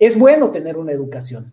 [0.00, 1.52] Es bueno tener una educación,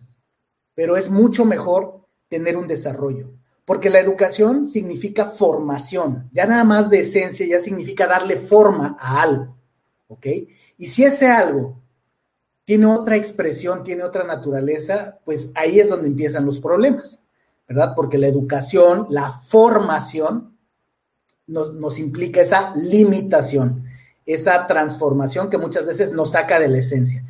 [0.74, 3.30] pero es mucho mejor tener un desarrollo,
[3.66, 9.20] porque la educación significa formación, ya nada más de esencia, ya significa darle forma a
[9.20, 9.54] algo,
[10.08, 10.26] ¿ok?
[10.78, 11.78] Y si ese algo
[12.64, 17.24] tiene otra expresión, tiene otra naturaleza, pues ahí es donde empiezan los problemas,
[17.68, 17.92] ¿verdad?
[17.94, 20.56] Porque la educación, la formación,
[21.46, 23.84] nos, nos, implica esa limitación,
[24.24, 27.24] esa transformación que muchas veces nos saca de la esencia.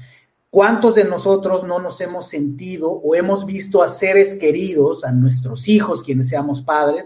[0.50, 5.68] ¿Cuántos de nosotros no nos hemos sentido o hemos visto a seres queridos, a nuestros
[5.68, 7.04] hijos, quienes seamos padres,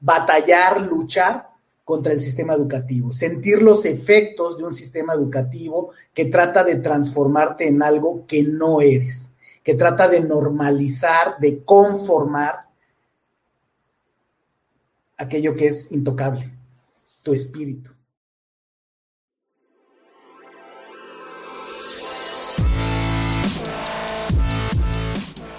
[0.00, 1.50] batallar, luchar
[1.84, 7.66] contra el sistema educativo, sentir los efectos de un sistema educativo que trata de transformarte
[7.66, 9.32] en algo que no eres,
[9.62, 12.68] que trata de normalizar, de conformar
[15.18, 16.50] aquello que es intocable,
[17.22, 17.97] tu espíritu.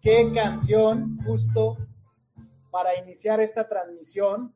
[0.00, 1.76] Qué canción justo
[2.70, 4.54] para iniciar esta transmisión.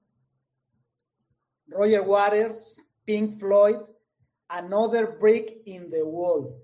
[1.66, 3.76] Roger Waters, Pink Floyd,
[4.48, 6.54] Another Brick in the Wall.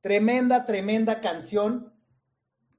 [0.00, 1.92] Tremenda, tremenda canción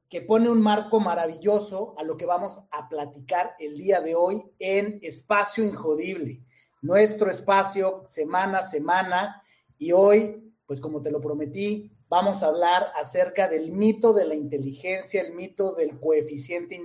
[0.09, 4.43] que pone un marco maravilloso a lo que vamos a platicar el día de hoy
[4.59, 6.43] en Espacio Injodible,
[6.81, 9.41] nuestro espacio semana a semana.
[9.77, 14.35] Y hoy, pues como te lo prometí, vamos a hablar acerca del mito de la
[14.35, 16.79] inteligencia, el mito del coeficiente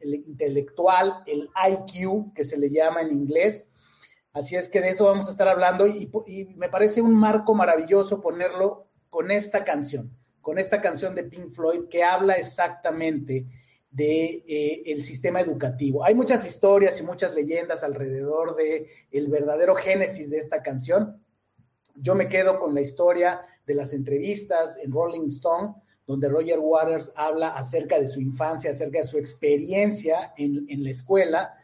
[0.00, 3.68] intelectual, el IQ, que se le llama en inglés.
[4.32, 6.10] Así es que de eso vamos a estar hablando y,
[6.56, 11.88] me parece un marco maravilloso ponerlo con esta canción, con esta canción de Pink Floyd
[11.90, 13.44] que habla exactamente
[13.90, 16.02] de eh, el sistema educativo.
[16.02, 21.21] Hay muchas historias y muchas leyendas alrededor de el verdadero génesis de esta canción.
[21.96, 25.74] Yo me quedo con la historia de las entrevistas en Rolling Stone,
[26.06, 31.54] donde Roger Waters habla acerca de su infancia, acerca de su experiencia en, la escuela,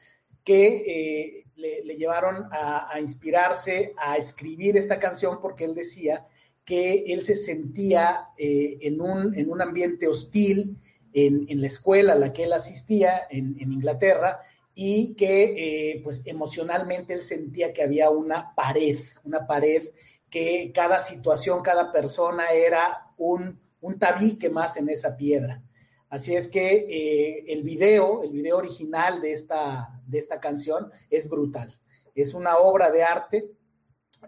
[0.44, 6.26] que eh, le, llevaron a, inspirarse a escribir esta canción porque él decía
[6.64, 10.78] que él se sentía eh, en, un, en, un, ambiente hostil
[11.12, 14.40] en, la escuela a la que él asistía en, Inglaterra
[14.74, 19.82] y que eh, pues emocionalmente él sentía que había una pared, una pared
[20.30, 23.60] que cada situación, cada persona era un,
[23.98, 25.62] tabique más en esa piedra.
[26.10, 31.28] Así es que eh, el video, el video original de esta, de esta canción es
[31.28, 31.72] brutal.
[32.14, 33.50] Es una obra de arte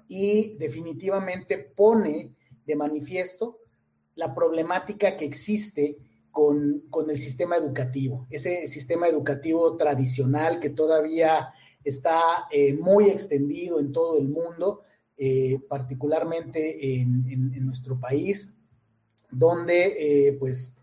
[0.06, 2.34] y definitivamente pone
[2.64, 3.58] de manifiesto
[4.14, 5.98] la problemática que existe
[6.30, 11.48] con, el sistema educativo, ese sistema educativo tradicional que todavía
[11.82, 14.82] está eh, muy extendido en todo el mundo
[15.22, 18.54] eh, particularmente en, nuestro país,
[19.30, 20.78] donde eh, pues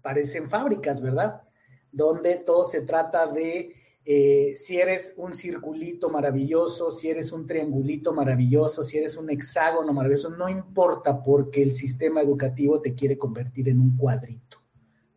[0.00, 1.42] parecen fábricas, ¿verdad?
[1.90, 8.12] Donde todo se trata de eh, si eres un circulito maravilloso, si eres un triangulito
[8.12, 13.68] maravilloso, si eres un hexágono maravilloso, no importa porque el sistema educativo te quiere convertir
[13.68, 14.58] en un cuadrito,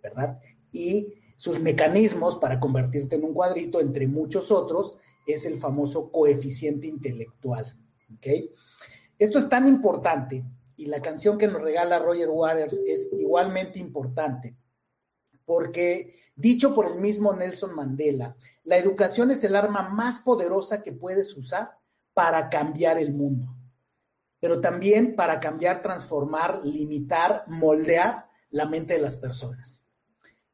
[0.01, 0.39] ¿verdad?
[0.71, 4.97] Y sus mecanismos para convertirte en un cuadrito, entre muchos otros,
[5.27, 7.77] es el famoso coeficiente intelectual.
[9.17, 10.43] Esto es tan importante
[10.77, 14.55] y la canción que nos regala Roger Waters es igualmente importante
[15.45, 20.91] porque, dicho por el mismo Nelson Mandela, la educación es el arma más poderosa que
[20.91, 21.77] puedes usar
[22.13, 23.55] para cambiar el mundo,
[24.39, 29.81] pero también para cambiar, transformar, limitar, moldear la mente de las personas.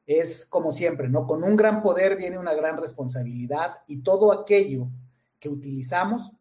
[0.05, 1.25] Es como siempre, ¿no?
[1.25, 4.89] Con un gran poder viene una gran responsabilidad y todo aquello
[5.39, 6.33] que utilizamos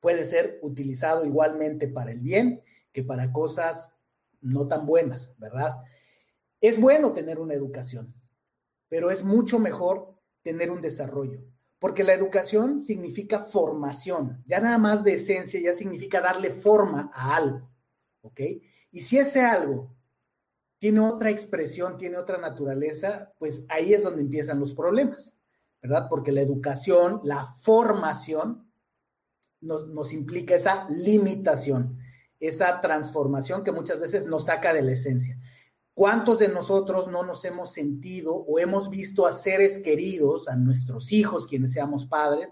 [0.00, 2.62] puede ser utilizado igualmente para el bien
[2.92, 3.98] que para cosas
[4.40, 5.76] no tan buenas, ¿verdad?
[6.60, 8.14] Es bueno tener una educación,
[8.88, 11.40] pero es mucho mejor tener un desarrollo,
[11.78, 17.36] porque la educación significa formación, ya nada más de esencia, ya significa darle forma a
[17.36, 17.68] algo,
[18.22, 18.40] ¿ok?
[18.92, 19.94] Y si ese algo
[20.78, 25.38] tiene otra expresión, tiene otra naturaleza, pues ahí es donde empiezan los problemas,
[25.82, 26.06] ¿verdad?
[26.08, 28.65] Porque la educación, la formación,
[29.60, 31.98] nos, implica esa limitación,
[32.40, 35.38] esa transformación que muchas veces nos saca de la esencia.
[35.94, 41.10] ¿Cuántos de nosotros no nos hemos sentido o hemos visto a seres queridos, a nuestros
[41.10, 42.50] hijos, quienes seamos padres,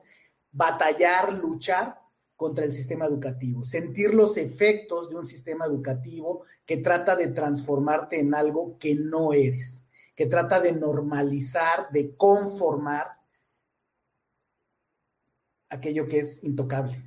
[0.51, 2.01] batallar, luchar
[2.37, 8.19] contra el sistema educativo, sentir los efectos de un sistema educativo que trata de transformarte
[8.19, 9.85] en algo que no eres,
[10.15, 13.24] que trata de normalizar, de conformar
[15.75, 17.03] aquello que es intocable,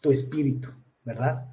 [0.00, 0.68] tu espíritu,
[1.04, 1.50] ¿verdad?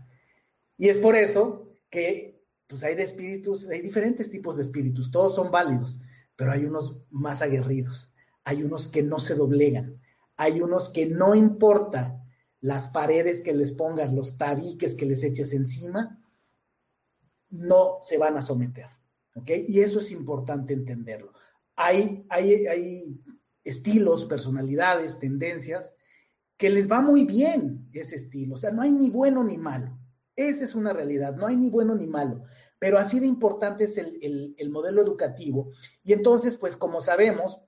[0.78, 5.36] Y es por eso que pues hay de espíritus, hay diferentes tipos de espíritus, todos
[5.36, 5.98] son válidos,
[6.36, 8.12] pero hay unos más aguerridos,
[8.44, 10.02] hay unos que no se doblegan,
[10.36, 12.24] hay unos que no importa
[12.60, 16.22] las paredes que les pongas, los tabiques que les eches encima,
[17.50, 18.88] no se van a someter,
[19.36, 19.52] ¿ok?
[19.68, 21.32] Y eso es importante entenderlo.
[21.76, 23.22] Hay, hay, hay
[23.64, 25.94] estilos, personalidades, tendencias
[26.58, 29.98] que les va muy bien ese estilo, o sea, no hay ni bueno ni malo.
[30.36, 32.44] Esa es una realidad, no hay ni bueno ni malo,
[32.80, 35.72] pero así de importante es el, modelo educativo.
[36.04, 37.62] Y entonces, pues como sabemos,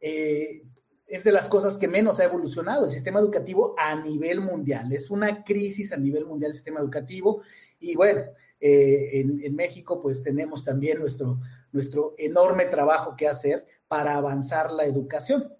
[0.00, 0.62] eh,
[1.06, 4.90] es de las cosas que menos ha evolucionado el sistema educativo a nivel mundial.
[4.92, 7.42] Es una crisis a nivel mundial el sistema educativo.
[7.78, 8.22] Y bueno,
[8.58, 11.38] eh, en, México pues tenemos también nuestro,
[11.72, 15.52] nuestro enorme trabajo que hacer para avanzar la educación.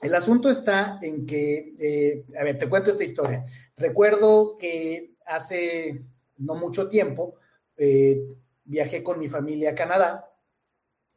[0.00, 3.44] El asunto está en que, eh, a ver, te cuento esta historia.
[3.76, 6.04] Recuerdo que hace
[6.36, 7.34] no mucho tiempo
[7.76, 8.20] eh,
[8.64, 10.32] viajé con mi familia a Canadá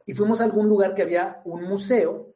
[0.04, 2.34] y fuimos a algún lugar que había un museo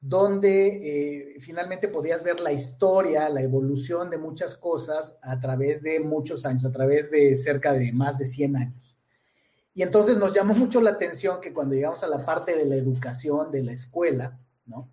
[0.00, 6.00] donde eh, finalmente podías ver la historia, la evolución de muchas cosas a través de
[6.00, 8.96] muchos años, a través de cerca de más de 100 años.
[9.74, 12.76] Y entonces nos llamó mucho la atención que cuando llegamos a la parte de la
[12.76, 14.90] educación, de la escuela, ¿no?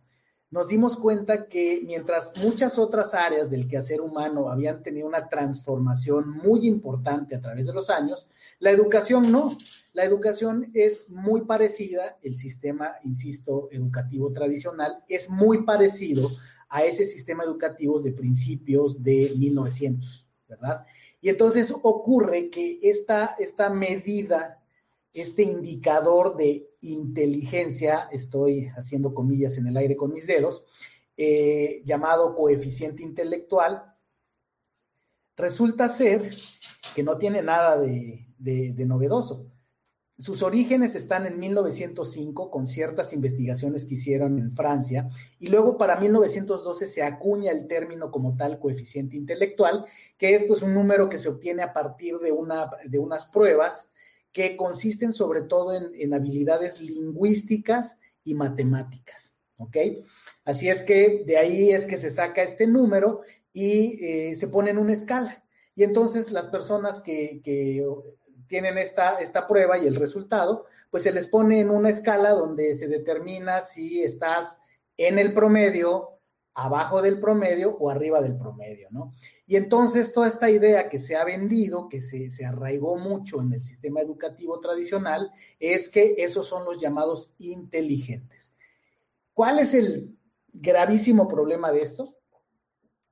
[0.51, 6.29] Nos dimos cuenta que mientras muchas otras áreas del quehacer humano habían tenido una transformación
[6.29, 8.27] muy importante a través de los años,
[8.59, 9.55] la educación no.
[9.93, 16.29] La educación es muy parecida, el sistema, insisto, educativo tradicional es muy parecido
[16.69, 20.85] a ese sistema educativo de principios de 1900, ¿verdad?
[21.21, 24.58] Y entonces ocurre que esta, esta medida
[25.13, 30.63] este indicador de inteligencia, estoy haciendo comillas en el aire con mis dedos,
[31.17, 33.83] eh, llamado coeficiente intelectual,
[35.35, 36.21] resulta ser
[36.95, 38.25] que no tiene nada de,
[38.85, 39.51] novedoso.
[40.17, 45.09] Sus orígenes están en 1905 con ciertas investigaciones que hicieron en Francia
[45.39, 49.85] y luego para 1912 se acuña el término como tal coeficiente intelectual,
[50.17, 53.89] que es pues un número que se obtiene a partir de, una, de unas pruebas
[54.31, 59.35] que consisten sobre todo en, habilidades lingüísticas y matemáticas.
[59.57, 59.77] ¿Ok?
[60.45, 63.21] Así es que de ahí es que se saca este número
[63.51, 65.43] y eh, se pone en una escala.
[65.75, 67.85] Y entonces las personas que, que
[68.47, 72.75] tienen esta, esta prueba y el resultado, pues se les pone en una escala donde
[72.75, 74.59] se determina si estás
[74.97, 76.18] en el promedio,
[76.65, 79.13] abajo del promedio o arriba del promedio, ¿no?
[79.47, 83.53] Y entonces toda esta idea que se ha vendido, que se, se, arraigó mucho en
[83.53, 88.55] el sistema educativo tradicional, es que esos son los llamados inteligentes.
[89.33, 90.17] ¿Cuál es el
[90.51, 92.17] gravísimo problema de esto?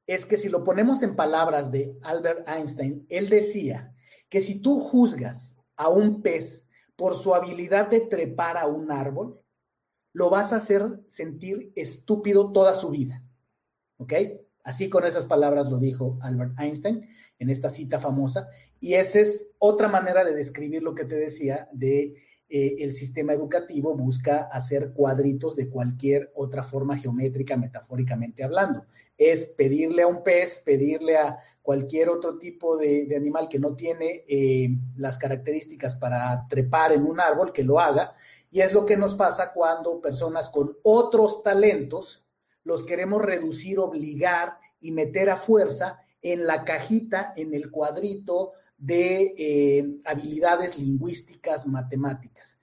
[0.05, 3.93] Es que si lo ponemos en palabras de Albert Einstein, él decía
[4.29, 9.41] que si tú juzgas a un pez por su habilidad de trepar a un árbol,
[10.13, 13.23] lo vas a hacer sentir estúpido toda su vida.
[13.97, 14.13] ¿Ok?
[14.63, 17.07] Así con esas palabras lo dijo Albert Einstein
[17.39, 18.49] en esta cita famosa.
[18.79, 22.15] Y esa es otra manera de describir lo que te decía de
[22.49, 28.85] eh, el sistema educativo busca hacer cuadritos de cualquier otra forma geométrica, metafóricamente hablando.
[29.17, 34.23] Es pedirle a un pez, pedirle a cualquier otro tipo de, animal que no tiene
[34.27, 38.15] eh, las características para trepar en un árbol, que lo haga.
[38.49, 42.26] Y es lo que nos pasa cuando personas con otros talentos,
[42.67, 49.33] los queremos reducir, obligar y meter a fuerza en la cajita, en el cuadrito de
[49.37, 52.59] eh, habilidades lingüísticas, matemáticas.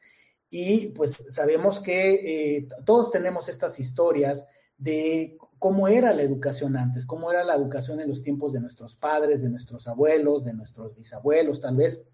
[0.50, 4.46] Y pues sabemos que eh, todos tenemos estas historias
[4.76, 8.96] de cómo era la educación antes, cómo era la educación en los tiempos de nuestros
[8.96, 12.04] padres, de nuestros abuelos, de nuestros bisabuelos, tal vez,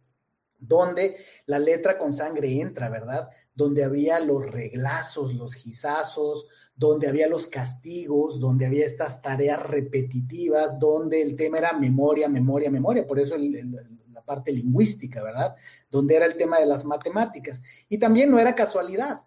[0.61, 1.17] donde
[1.47, 3.31] la letra con sangre entra, ¿verdad?
[3.61, 10.79] Donde había los reglazos, los gizazos, donde había los castigos, donde había estas tareas repetitivas,
[10.79, 15.55] donde el tema era memoria, memoria, memoria, por eso la parte lingüística, ¿verdad?
[15.91, 17.63] Donde era el tema de las matemáticas.
[17.91, 19.21] Y también no era casualidad,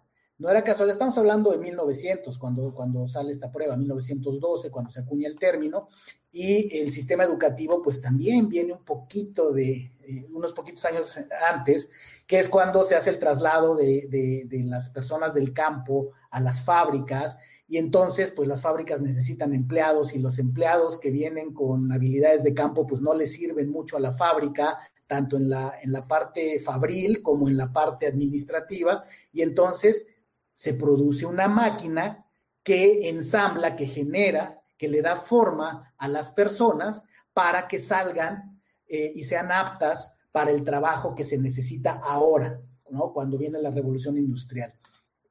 [0.44, 5.00] no era casual, estamos hablando de 1900, cuando, cuando sale esta prueba, 1912, cuando se
[5.00, 5.88] acuña el término,
[6.30, 11.18] y el sistema educativo pues también viene un poquito de, eh, unos poquitos años
[11.50, 11.90] antes,
[12.26, 16.40] que es cuando se hace el traslado de, de, de las personas del campo a
[16.40, 21.90] las fábricas, y entonces pues las fábricas necesitan empleados y los empleados que vienen con
[21.90, 25.90] habilidades de campo pues no les sirven mucho a la fábrica, tanto en la, en
[25.90, 30.06] la parte fabril como en la parte administrativa, y entonces
[30.54, 32.26] se produce una máquina
[32.62, 39.12] que ensambla, que genera, que le da forma a las personas para que salgan eh,
[39.14, 43.12] y sean aptas para el trabajo que se necesita ahora, ¿no?
[43.12, 44.74] Cuando viene la revolución industrial.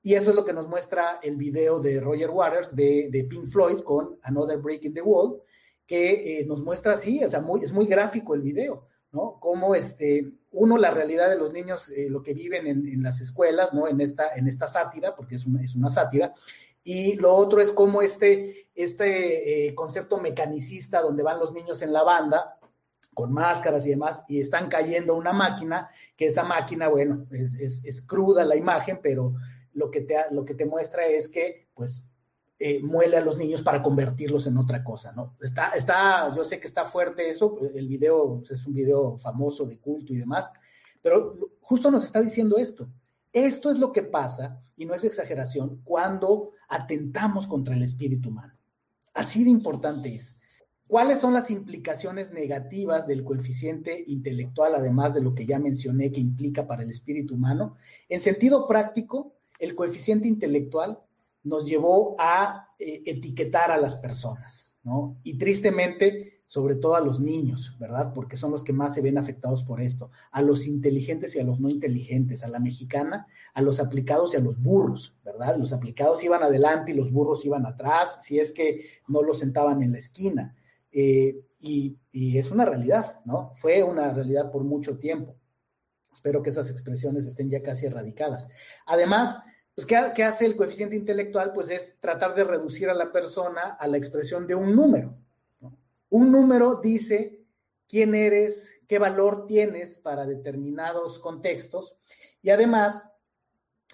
[0.01, 3.79] Y eso es lo que nos muestra el video de Roger Waters de, Pink Floyd
[3.79, 5.41] con Another Break in the Wall,
[5.85, 9.37] que eh, nos muestra así, o sea, muy, es muy gráfico el video, ¿no?
[9.39, 13.73] Cómo este, uno, la realidad de los niños, eh, lo que viven en, las escuelas,
[13.73, 13.87] ¿no?
[13.87, 16.33] En esta, en esta sátira, porque es una, es una sátira.
[16.83, 21.93] Y lo otro es cómo este, este eh, concepto mecanicista, donde van los niños en
[21.93, 22.59] la banda,
[23.13, 28.01] con máscaras y demás, y están cayendo una máquina, que esa máquina, bueno, es, es,
[28.01, 29.35] cruda la imagen, pero
[29.73, 32.11] lo que, te, lo que te muestra es que, pues,
[32.65, 35.35] eh, muele a los niños para convertirlos en otra cosa, ¿no?
[35.41, 39.65] Está, está, yo sé que está fuerte eso, el video pues, es un video famoso
[39.65, 40.49] de culto y demás,
[41.01, 42.87] pero justo nos está diciendo esto.
[43.33, 48.53] Esto es lo que pasa, y no es exageración, cuando atentamos contra el espíritu humano.
[49.13, 50.37] Así de importante es.
[50.87, 56.21] ¿Cuáles son las implicaciones negativas del coeficiente intelectual, además de lo que ya mencioné que
[56.21, 57.75] implica para el espíritu humano?
[58.07, 61.03] En sentido práctico, el coeficiente intelectual
[61.43, 65.19] nos llevó a eh, etiquetar a las personas, ¿no?
[65.23, 68.13] Y tristemente, sobre todo a los niños, ¿verdad?
[68.13, 71.43] Porque son los que más se ven afectados por esto, a los inteligentes y a
[71.43, 75.57] los no inteligentes, a la mexicana, a los aplicados y a los burros, ¿verdad?
[75.57, 79.83] Los aplicados iban adelante y los burros iban atrás, si es que no los sentaban
[79.83, 80.55] en la esquina.
[80.91, 83.53] Eh, y, y es una realidad, ¿no?
[83.55, 85.35] Fue una realidad por mucho tiempo.
[86.11, 88.47] Espero que esas expresiones estén ya casi erradicadas.
[88.85, 89.39] Además,
[89.75, 91.51] pues, ¿qué, hace el coeficiente intelectual?
[91.53, 95.15] Pues es tratar de reducir a la persona a la expresión de un número.
[96.09, 97.41] Un número dice
[97.87, 101.95] quién eres, qué valor tienes para determinados contextos
[102.43, 103.09] y además,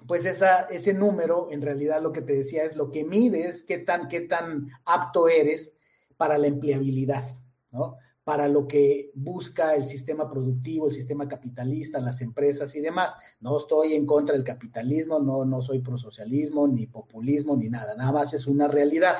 [0.06, 4.10] pues ese número en realidad lo que te decía es lo que mides, qué tan,
[4.10, 5.78] qué tan apto eres
[6.18, 7.24] para la empleabilidad,
[7.72, 7.96] ¿no?
[8.30, 13.18] Para lo que busca el sistema productivo, el sistema capitalista, las empresas y demás.
[13.40, 18.12] No estoy en contra del capitalismo, no, no soy prosocialismo, ni populismo, ni nada, nada
[18.12, 19.16] más es una realidad,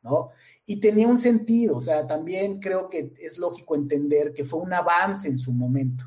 [0.00, 0.30] ¿no?
[0.64, 4.72] Y tenía un sentido, o sea, también creo que es lógico entender que fue un
[4.72, 6.06] avance en su momento.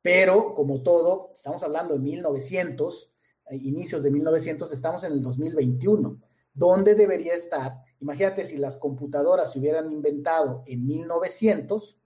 [0.00, 3.10] Pero, como todo, estamos hablando de 1900,
[3.50, 6.20] eh, inicios de 1900, estamos en el 2021.
[6.54, 11.98] ¿Dónde debería estar Imagínate si las computadoras se hubieran inventado en 1900,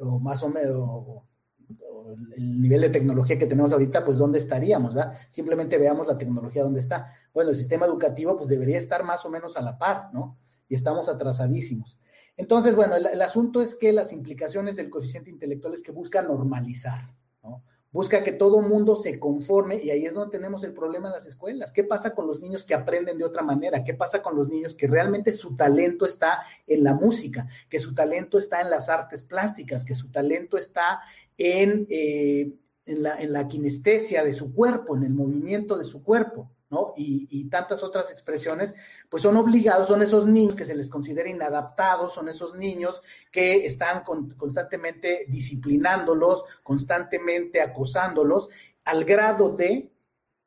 [0.00, 1.24] o más o menos,
[2.36, 5.16] el nivel de tecnología que tenemos ahorita, pues dónde estaríamos, ¿verdad?
[5.30, 7.12] Simplemente veamos la tecnología dónde está.
[7.32, 10.38] Bueno, el sistema educativo pues debería estar más o menos a la par, ¿no?
[10.68, 11.98] Y estamos atrasadísimos.
[12.36, 17.02] Entonces, bueno, el, asunto es que las implicaciones del coeficiente intelectual es que busca normalizar,
[17.04, 17.21] ¿no?
[17.92, 21.26] Busca que todo mundo se conforme y ahí es donde tenemos el problema en las
[21.26, 21.72] escuelas.
[21.72, 23.84] ¿Qué pasa con los niños que aprenden de otra manera?
[23.84, 27.94] ¿Qué pasa con los niños que realmente su talento está en la música, que su
[27.94, 31.02] talento está en las artes plásticas, que su talento está
[31.36, 32.54] en, eh,
[32.86, 36.50] la kinestesia de su cuerpo, en el movimiento de su cuerpo?
[36.72, 36.94] ¿No?
[36.96, 38.74] Y, tantas otras expresiones,
[39.10, 43.66] pues son obligados, son esos niños que se les considera inadaptados, son esos niños que
[43.66, 48.48] están constantemente disciplinándolos, constantemente acosándolos,
[48.86, 49.92] al grado de,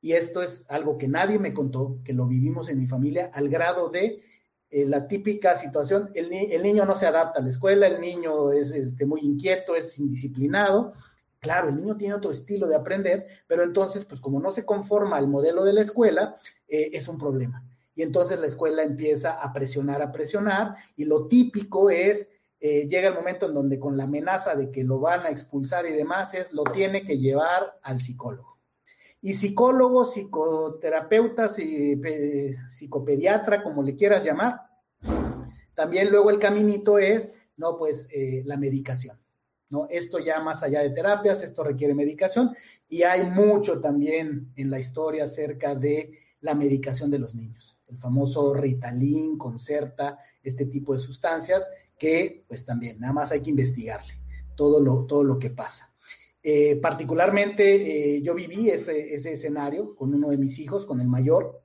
[0.02, 3.48] y esto es algo que nadie me contó, que lo vivimos en mi familia, al
[3.48, 4.24] grado de
[4.72, 8.72] eh, la típica situación, el, niño no se adapta a la escuela, el niño es
[8.72, 10.94] este, muy inquieto, es indisciplinado,
[11.46, 15.18] Claro, el niño tiene otro estilo de aprender, pero entonces, pues como no se conforma
[15.18, 16.38] al modelo de la escuela,
[16.68, 17.64] eh, es un problema.
[17.94, 23.10] Y entonces la escuela empieza a presionar, a presionar, y lo típico es, eh, llega
[23.10, 26.34] el momento en donde con la amenaza de que lo van a expulsar y demás,
[26.34, 28.58] es lo tiene que llevar al psicólogo.
[29.22, 31.48] Y psicólogo, psicoterapeuta,
[32.70, 34.62] psicopediatra, como le quieras llamar,
[35.76, 39.20] también luego el caminito es, no, pues eh, la medicación.
[39.70, 39.88] ¿No?
[39.90, 42.56] Esto ya más allá de terapias, esto requiere medicación
[42.88, 47.98] y hay mucho también en la historia acerca de la medicación de los niños, el
[47.98, 51.68] famoso Ritalin, Concerta, este tipo de sustancias
[51.98, 54.14] que pues también nada más hay que investigarle
[54.56, 55.94] todo lo, todo lo que pasa.
[56.42, 61.08] Eh, particularmente eh, yo viví ese, ese escenario con uno de mis hijos, con el
[61.08, 61.64] mayor,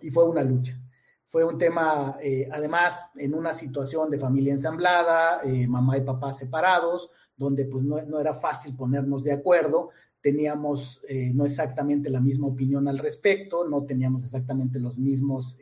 [0.00, 0.80] y fue una lucha.
[1.26, 7.10] Fue un tema, eh, además, en una situación de familia ensamblada, mamá y papá separados,
[7.36, 11.02] donde pues no, no, era fácil ponernos de acuerdo, teníamos
[11.34, 15.58] no exactamente la misma opinión al respecto, no teníamos exactamente los mismos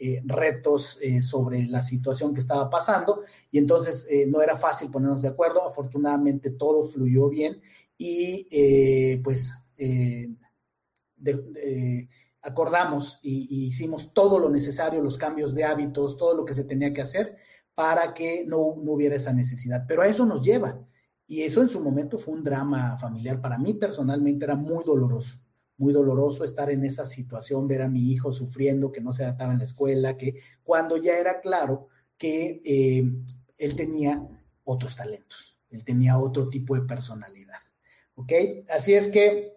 [0.00, 4.92] eh, retos eh, sobre la situación que estaba pasando y entonces eh, no era fácil
[4.92, 5.66] ponernos de acuerdo.
[5.66, 7.60] Afortunadamente todo fluyó bien
[7.98, 8.46] y
[9.24, 9.54] pues
[12.42, 16.92] acordamos y, hicimos todo lo necesario, los cambios de hábitos, todo lo que se tenía
[16.92, 17.36] que hacer
[17.78, 19.84] para que no, no hubiera esa necesidad.
[19.86, 20.84] Pero a eso nos lleva.
[21.28, 23.40] Y eso en su momento fue un drama familiar.
[23.40, 25.38] Para mí personalmente era muy doloroso
[25.76, 29.52] muy doloroso estar en esa situación, ver a mi hijo sufriendo, que no se adaptaba
[29.52, 33.04] en la escuela, que cuando ya era claro que eh,
[33.56, 34.26] él tenía
[34.64, 37.60] otros talentos, él tenía otro tipo de personalidad.
[38.16, 38.32] ¿Ok?
[38.68, 39.54] Así es que,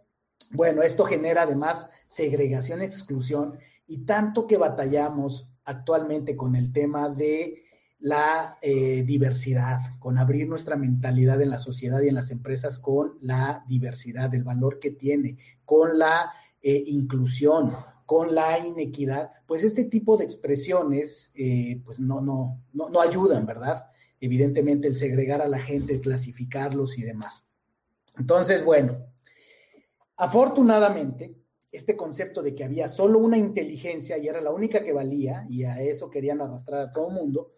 [0.52, 7.61] bueno, esto genera además segregación, exclusión, y tanto que batallamos actualmente con el tema de
[8.02, 13.18] la eh, diversidad, con abrir nuestra mentalidad en la sociedad y en las empresas con
[13.22, 17.72] la diversidad, el valor que tiene, con la eh, inclusión,
[18.06, 23.46] con la inequidad, pues este tipo de expresiones eh, pues no, no, no, no ayudan,
[23.46, 23.88] ¿verdad?
[24.20, 27.50] Evidentemente el segregar a la gente, el clasificarlos y demás.
[28.18, 28.98] Entonces, bueno,
[30.18, 31.36] afortunadamente,
[31.72, 35.64] este concepto de que había solo una inteligencia y era la única que valía, y
[35.64, 37.54] a eso querían arrastrar a todo el mundo,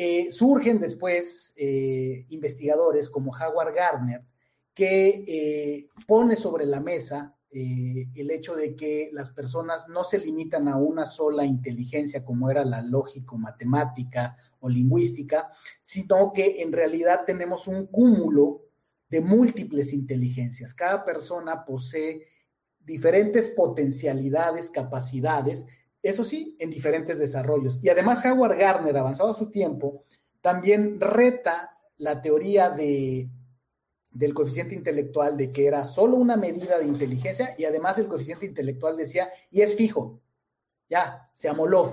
[0.00, 4.24] eh, surgen después eh, investigadores como Howard Gardner,
[4.72, 10.68] que eh, pone sobre la mesa el hecho de que las personas no se limitan
[10.68, 15.50] a una sola inteligencia como era la lógico-matemática o lingüística,
[15.82, 18.66] sino que en realidad tenemos un cúmulo
[19.08, 20.74] de múltiples inteligencias.
[20.74, 22.28] Cada persona posee
[22.78, 25.66] diferentes potencialidades, capacidades
[26.02, 27.80] eso sí, en diferentes desarrollos.
[27.82, 30.04] Y además Howard Gardner, avanzado a su tiempo,
[30.40, 33.28] también reta la teoría de,
[34.10, 38.46] del coeficiente intelectual de que era solo una medida de inteligencia y además el coeficiente
[38.46, 40.20] intelectual decía, y es fijo,
[40.88, 41.90] ya, se amoló.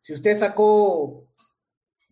[0.00, 1.26] Si usted sacó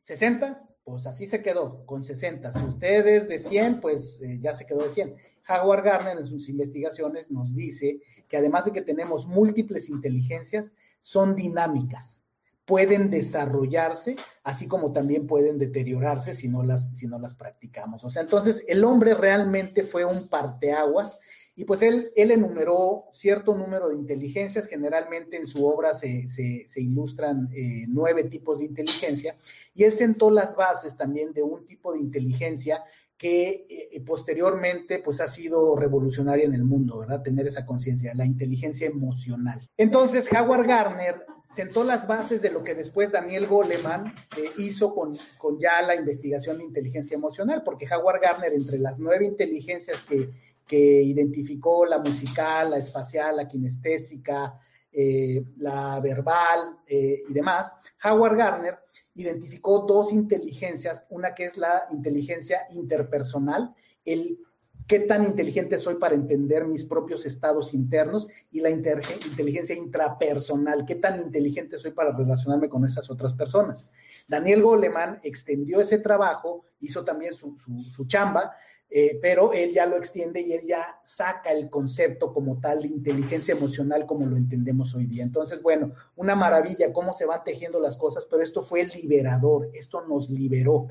[0.03, 2.53] 60, pues así se quedó, con 60.
[2.53, 5.17] Si usted es de 100, pues eh, ya se quedó de 100.
[5.49, 10.75] Howard Gardner en sus investigaciones nos dice que además de que tenemos múltiples inteligencias,
[11.05, 12.25] son dinámicas,
[12.65, 18.05] pueden desarrollarse, así como también pueden deteriorarse si no las, si no las practicamos.
[18.05, 21.19] O sea, entonces el hombre realmente fue un parteaguas
[21.57, 27.49] y pues él, enumeró cierto número de inteligencias, generalmente en su obra se, se, ilustran
[27.55, 29.37] eh, nueve tipos de inteligencia,
[29.75, 32.83] y él sentó las bases también de un tipo de inteligencia
[33.17, 37.23] que eh, posteriormente pues ha sido revolucionaria en el mundo, ¿verdad?
[37.23, 39.61] Tener esa conciencia, la inteligencia emocional.
[39.77, 45.17] Entonces, Howard Gardner sentó las bases de lo que después Daniel Goleman eh, hizo con,
[45.39, 50.31] con, ya la investigación de inteligencia emocional, porque Howard Gardner, entre las nueve inteligencias que,
[50.67, 54.59] que identificó, la musical, la espacial, la kinestésica,
[54.91, 57.73] eh, la verbal y demás,
[58.05, 58.79] Howard Gardner
[59.15, 63.75] identificó dos inteligencias, una que es la inteligencia interpersonal,
[64.05, 64.39] el
[64.87, 70.97] qué tan inteligente soy para entender mis propios estados internos y la inteligencia intrapersonal, qué
[70.97, 73.89] tan inteligente soy para relacionarme con esas otras personas.
[74.29, 78.55] Daniel Goleman extendió ese trabajo, hizo también su, su chamba
[78.91, 82.89] eh, pero él ya lo extiende y él ya saca el concepto como tal de
[82.89, 85.25] inteligencia emocional como lo entendemos hoy día.
[85.25, 90.07] Entonces, bueno, una maravilla cómo se van tejiendo las cosas, pero esto fue liberador, esto
[90.07, 90.87] nos liberó.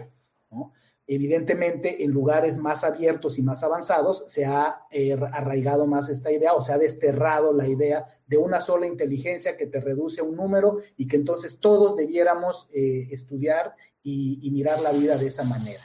[1.06, 6.54] Evidentemente, en lugares más abiertos y más avanzados se ha eh, arraigado más esta idea
[6.54, 10.36] o se ha desterrado la idea de una sola inteligencia que te reduce a un
[10.36, 13.76] número y que entonces todos debiéramos eh, estudiar
[14.06, 15.82] y mirar la vida de esa manera.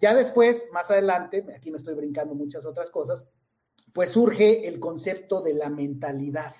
[0.00, 3.28] Ya después, más adelante, aquí me estoy brincando muchas otras cosas,
[3.92, 6.54] pues surge el concepto de la mentalidad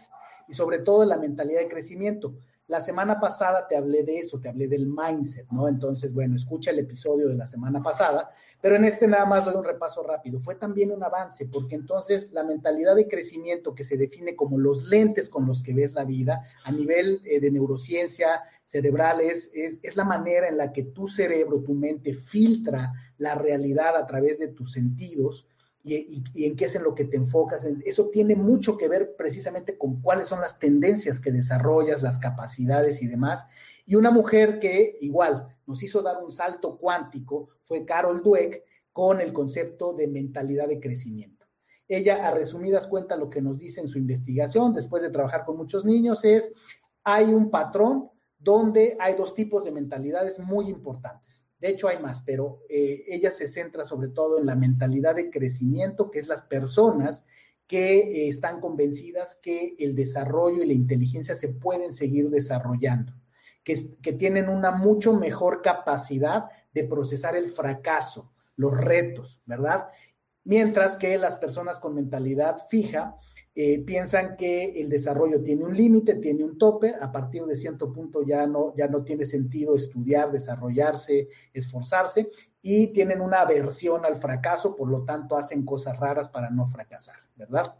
[0.49, 2.35] y sobre todo la mentalidad de crecimiento.
[2.67, 5.69] La semana pasada te hablé de eso, te hablé del mindset, ¿no?
[5.69, 8.31] Entonces, bueno, escucha el episodio de la semana pasada,
[8.63, 10.41] pero en este nada más doy un repaso rápido.
[10.41, 14.85] Fue también un avance, porque entonces la mentalidad de crecimiento que se define como los
[14.85, 19.95] lentes con los que ves la vida a nivel eh, de neurociencia cerebral es, es
[19.97, 24.49] la manera en la que tu cerebro, tu mente filtra la realidad a través de
[24.49, 25.47] tus sentidos
[25.87, 27.69] y, en qué es en lo que te enfocas.
[27.85, 33.03] Eso tiene mucho que ver precisamente con cuáles son las tendencias que desarrollas, las capacidades
[33.03, 33.47] y demás.
[33.85, 39.21] Y una mujer que igual nos hizo dar un salto cuántico fue Carol Dweck con
[39.21, 41.45] el concepto de mentalidad de crecimiento.
[41.87, 45.59] Ella, a resumidas cuentas, lo que nos dice en su investigación, después de trabajar con
[45.59, 46.55] muchos niños, es
[47.03, 51.47] hay un patrón donde hay dos tipos de mentalidades muy importantes.
[51.65, 55.31] De hecho, hay más, pero eh, ella se centra sobre todo en la mentalidad de
[55.31, 57.25] crecimiento, que es las personas
[57.67, 63.15] que eh, están convencidas que el desarrollo y la inteligencia se pueden seguir desarrollando,
[63.65, 69.89] que, que tienen una mucho mejor capacidad de procesar el fracaso, los retos, ¿verdad?
[70.45, 73.17] Mientras que las personas con mentalidad fija
[73.57, 77.93] eh, piensan que el desarrollo tiene un límite, tiene un tope, a partir de cierto
[77.93, 84.17] punto ya no, ya no tiene sentido estudiar, desarrollarse, esforzarse y tienen una aversión al
[84.17, 87.77] fracaso, por lo tanto hacen cosas raras para no fracasar, ¿verdad?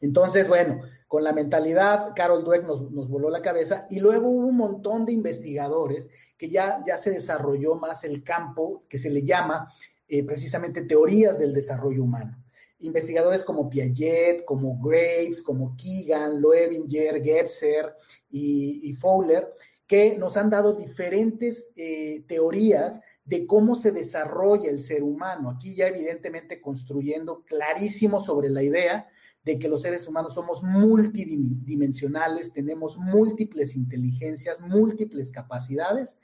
[0.00, 4.46] Entonces, bueno, con la mentalidad, Carol Dweck nos, nos, voló la cabeza y luego hubo
[4.46, 9.24] un montón de investigadores que ya, ya se desarrolló más el campo que se le
[9.24, 9.74] llama
[10.08, 12.42] eh, precisamente teorías del desarrollo humano
[12.80, 17.94] investigadores como Piaget, como Graves, como Keegan, Loevinger, Gebser
[18.30, 19.48] y, Fowler,
[19.86, 25.50] que nos han dado diferentes eh, teorías de cómo se desarrolla el ser humano.
[25.50, 29.08] Aquí ya evidentemente construyendo clarísimo sobre la idea
[29.44, 36.18] de que los seres humanos somos multidimensionales, tenemos múltiples inteligencias, múltiples capacidades.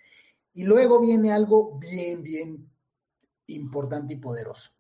[0.53, 2.71] Y luego viene algo bien, bien
[3.47, 4.76] importante y poderoso.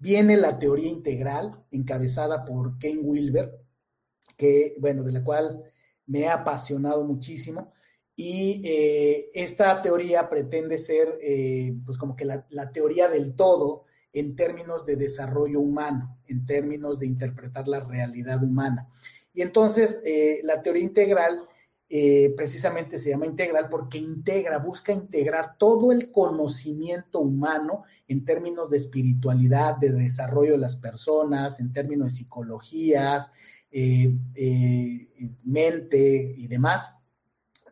[0.00, 3.60] Viene la teoría integral, encabezada por Ken Wilber,
[4.34, 5.62] que, bueno, de la cual
[6.06, 7.74] me ha apasionado muchísimo.
[8.16, 13.84] Y eh, esta teoría pretende ser, eh, pues como que la, teoría del todo
[14.14, 18.88] en términos de desarrollo humano, en términos de interpretar la realidad humana.
[19.34, 21.46] Y entonces, eh, la teoría integral
[21.92, 28.70] eh, precisamente se llama integral porque integra, busca integrar todo el conocimiento humano en términos
[28.70, 33.32] de espiritualidad, de desarrollo de las personas, en términos de psicologías,
[33.72, 35.08] eh, eh,
[35.42, 36.94] mente y demás.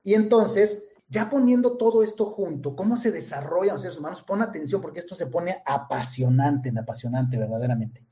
[0.03, 4.81] Y entonces, ya poniendo todo esto junto, cómo se desarrollan los seres humanos, pon atención
[4.81, 8.05] porque esto se pone apasionante, apasionante verdaderamente.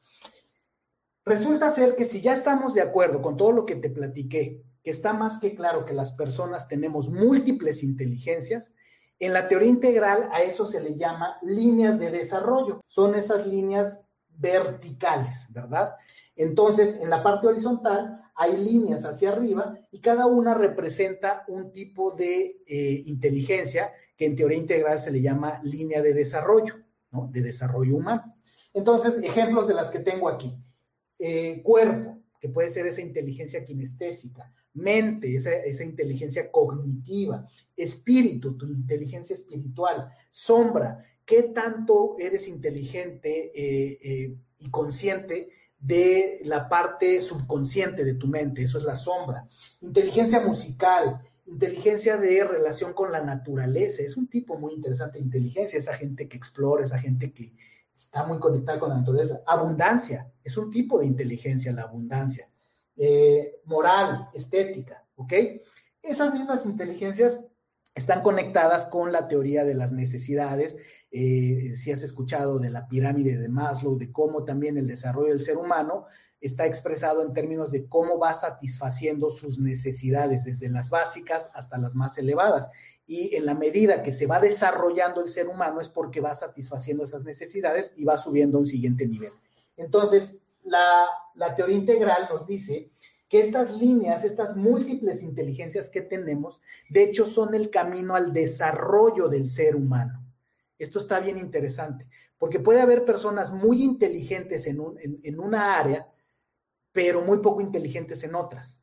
[1.25, 4.93] Resulta ser que si ya estamos de acuerdo con todo lo que te platiqué, que
[4.93, 8.73] está más que claro que las personas tenemos múltiples inteligencias.
[9.19, 12.81] En la teoría integral a eso se le llama líneas de desarrollo.
[12.87, 15.97] Son esas líneas verticales, ¿verdad?
[16.37, 22.13] Entonces, en la parte horizontal hay líneas hacia arriba y cada una representa un tipo
[22.13, 26.75] de eh, inteligencia que en teoría integral se le llama línea de desarrollo,
[27.11, 27.29] ¿no?
[27.33, 28.37] De desarrollo humano.
[28.73, 30.57] Entonces, ejemplos de las que tengo aquí.
[31.19, 39.35] Eh, cuerpo, que puede ser esa inteligencia kinestésica mente, esa, inteligencia cognitiva, espíritu, tu inteligencia
[39.35, 48.15] espiritual, sombra, qué tanto eres inteligente eh, eh, y consciente de la parte subconsciente de
[48.15, 49.49] tu mente, eso es la sombra.
[49.81, 55.79] Inteligencia musical, inteligencia de relación con la naturaleza, es un tipo muy interesante de inteligencia,
[55.79, 57.55] esa gente que explora, esa gente que
[57.97, 59.43] está muy conectada con la naturaleza.
[59.47, 62.49] Abundancia, es un tipo de inteligencia, la abundancia.
[62.97, 65.33] Eh, moral, estética, ¿ok?
[66.03, 67.41] Esas mismas inteligencias
[67.95, 70.77] están conectadas con la teoría de las necesidades.
[71.11, 75.43] Eh, si has escuchado de la pirámide de Maslow, de cómo también el desarrollo del
[75.43, 76.05] ser humano
[76.41, 81.95] está expresado en términos de cómo va satisfaciendo sus necesidades, desde las básicas hasta las
[81.95, 82.71] más elevadas.
[83.07, 87.05] Y en la medida que se va desarrollando el ser humano es porque va satisfaciendo
[87.05, 89.33] esas necesidades y va subiendo a un siguiente nivel.
[89.77, 92.91] Entonces, la, teoría integral nos dice
[93.29, 99.29] que estas líneas, estas múltiples inteligencias que tenemos, de hecho son el camino al desarrollo
[99.29, 100.23] del ser humano.
[100.79, 102.07] Esto está bien interesante,
[102.39, 104.81] porque puede haber personas muy inteligentes en,
[105.23, 106.13] en, una área,
[106.93, 108.79] pero muy poco inteligentes en otras.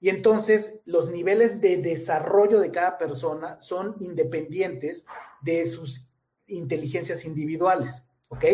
[0.00, 5.06] Y entonces los niveles de desarrollo de cada persona son independientes
[5.42, 6.10] de sus
[6.46, 8.04] inteligencias individuales.
[8.28, 8.44] ¿Ok?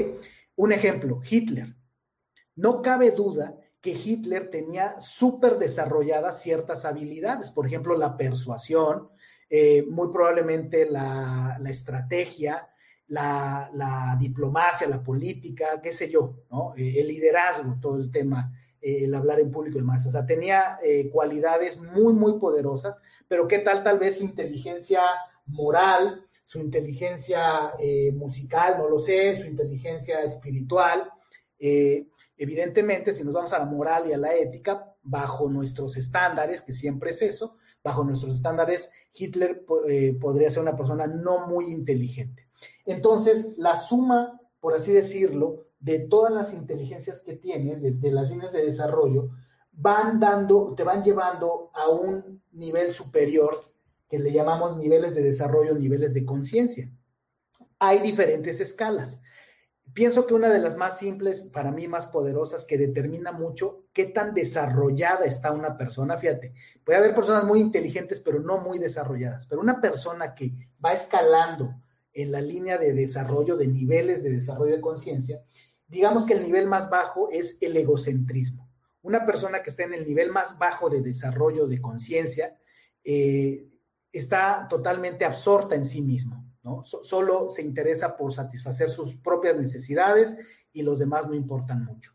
[0.57, 1.74] Un ejemplo, Hitler.
[2.55, 9.09] No cabe duda que Hitler tenía súper desarrolladas ciertas habilidades, por ejemplo, la persuasión,
[9.50, 12.70] eh, muy probablemente la, estrategia,
[13.09, 16.74] la, diplomacia, la política, qué sé yo, ¿no?
[16.76, 18.52] Eh, el liderazgo, todo el tema,
[18.83, 20.05] el hablar en público y demás.
[20.07, 20.79] O sea, tenía
[21.12, 25.03] cualidades muy, muy poderosas, pero qué tal tal vez su inteligencia
[25.47, 27.73] moral, su inteligencia
[28.14, 31.11] musical, no lo sé, su inteligencia espiritual.
[32.37, 36.73] Evidentemente, si nos vamos a la moral y a la ética, bajo nuestros estándares, que
[36.73, 42.49] siempre es eso, bajo nuestros estándares, Hitler eh, podría ser una persona no muy inteligente.
[42.85, 48.53] Entonces, la suma, por así decirlo, de todas las inteligencias que tienes, de, las líneas
[48.53, 49.29] de desarrollo,
[49.73, 53.71] van dando, te van llevando a un nivel superior
[54.09, 56.90] que le llamamos niveles de desarrollo, niveles de conciencia.
[57.79, 59.21] Hay diferentes escalas
[59.92, 64.07] pienso que una de las más simples, para mí más poderosas, que determina mucho qué
[64.07, 69.47] tan desarrollada está una persona, fíjate, puede haber personas muy inteligentes, pero no muy desarrolladas,
[69.47, 70.53] pero una persona que
[70.85, 71.75] va escalando
[72.14, 75.42] en la línea de desarrollo, de niveles de desarrollo de conciencia,
[75.92, 78.68] digamos que el nivel más bajo es el egocentrismo.
[79.02, 82.59] Una persona que está en el nivel más bajo de desarrollo de conciencia
[83.05, 83.68] eh,
[84.11, 86.42] está totalmente absorta en sí mismo
[86.85, 90.37] solo se interesa por satisfacer sus propias necesidades
[90.72, 92.12] y los demás no importan mucho.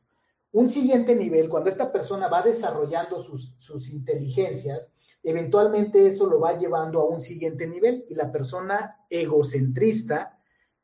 [0.52, 6.58] Un siguiente nivel, cuando esta persona va desarrollando sus, sus inteligencias, eventualmente eso lo va
[6.58, 10.37] llevando a un siguiente nivel y la persona egocentrista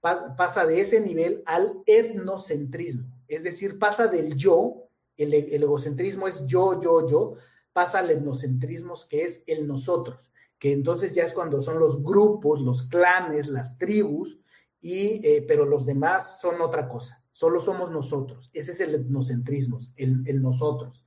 [0.04, 6.80] pasa de ese nivel al etnocentrismo, es decir, pasa del yo, el, egocentrismo es yo,
[6.80, 7.36] yo, yo,
[7.72, 10.24] pasa al etnocentrismo que es el nosotros
[10.64, 14.40] que entonces ya es cuando son los grupos, los clanes, las tribus,
[14.80, 18.50] y, eh, pero los demás son otra cosa, solo somos nosotros.
[18.54, 21.04] Ese es el etnocentrismo, el nosotros.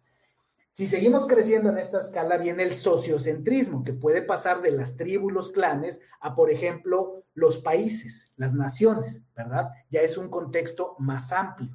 [0.76, 5.32] Si seguimos creciendo en esta escala, viene el sociocentrismo, que puede pasar de las tribus,
[5.32, 9.70] los clanes, a, por ejemplo, los países, las naciones, ¿verdad?
[9.88, 11.70] Ya es un contexto más amplio,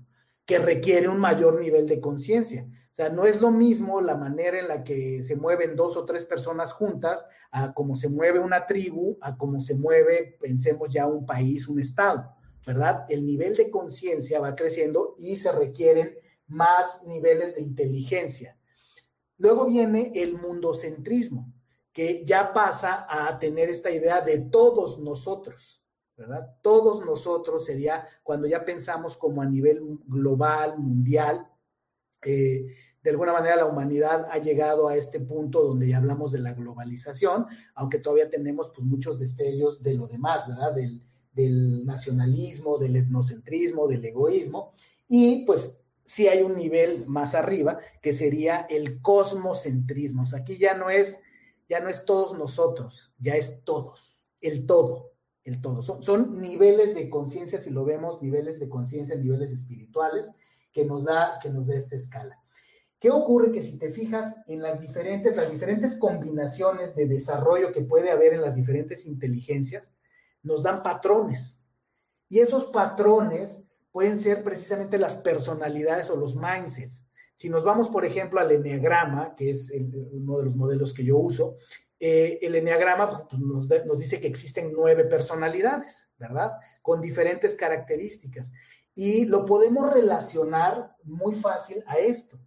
[0.45, 2.67] que requiere un mayor nivel de conciencia.
[2.69, 6.05] O sea, no es lo mismo la manera en la que se mueven dos o
[6.05, 11.07] tres personas juntas a cómo se mueve una tribu, a cómo se mueve, pensemos ya,
[11.07, 12.35] un país, un estado,
[12.67, 13.07] ¿verdad?
[13.09, 18.59] El nivel de conciencia va creciendo y se requieren más niveles de inteligencia.
[19.41, 21.51] Luego viene el mundocentrismo,
[21.91, 25.83] que ya pasa a tener esta idea de todos nosotros,
[26.15, 26.55] ¿verdad?
[26.61, 31.49] Todos nosotros sería cuando ya pensamos como a nivel global, mundial,
[32.23, 32.67] eh,
[33.01, 36.53] de alguna manera la humanidad ha llegado a este punto donde ya hablamos de la
[36.53, 40.75] globalización, aunque todavía tenemos pues, muchos destellos de lo demás, ¿verdad?
[40.75, 41.01] Del,
[41.83, 44.73] nacionalismo, del etnocentrismo, del egoísmo,
[45.07, 50.23] y pues sí hay un nivel más arriba que sería el cosmocentrismo.
[50.35, 51.21] aquí ya no es,
[51.69, 55.83] ya no es todos nosotros, ya es todos, el todo, el todo.
[55.83, 60.31] Son, son niveles de conciencia, si lo vemos, niveles de conciencia, niveles espirituales,
[60.71, 62.41] que nos da, que nos da esta escala.
[62.99, 63.51] ¿Qué ocurre?
[63.51, 68.33] Que si te fijas en las diferentes, las diferentes combinaciones de desarrollo que puede haber
[68.33, 69.95] en las diferentes inteligencias,
[70.43, 71.67] nos dan patrones.
[72.29, 77.05] Y esos patrones pueden ser precisamente las personalidades o los mindsets.
[77.33, 79.71] Si nos vamos, por ejemplo, al enneagrama, que es
[80.11, 81.57] uno de los modelos que yo uso,
[81.99, 86.57] eh, el enneagrama pues, nos, nos dice que existen nueve personalidades, ¿verdad?
[86.81, 88.51] Con diferentes características.
[88.93, 92.39] Y lo podemos relacionar muy fácil a esto.